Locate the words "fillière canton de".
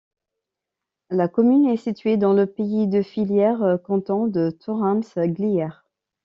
3.03-4.49